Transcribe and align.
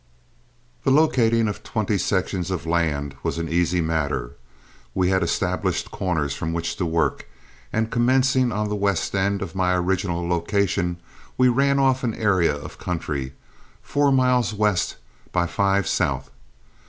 The 0.83 0.89
locating 0.89 1.47
of 1.47 1.61
twenty 1.61 1.99
sections 1.99 2.49
of 2.49 2.65
land 2.65 3.13
was 3.21 3.37
an 3.37 3.47
easy 3.47 3.81
matter. 3.81 4.31
We 4.95 5.09
had 5.09 5.21
established 5.21 5.91
corners 5.91 6.33
from 6.33 6.53
which 6.53 6.75
to 6.77 6.87
work, 6.87 7.27
and 7.71 7.91
commencing 7.91 8.51
on 8.51 8.67
the 8.67 8.75
west 8.75 9.13
end 9.13 9.43
of 9.43 9.53
my 9.53 9.75
original 9.75 10.27
location, 10.27 10.97
we 11.37 11.49
ran 11.49 11.77
off 11.77 12.03
an 12.03 12.15
area 12.15 12.55
of 12.55 12.79
country, 12.79 13.33
four 13.83 14.11
miles 14.11 14.55
west 14.55 14.95
by 15.31 15.45
five 15.45 15.87
south. 15.87 16.31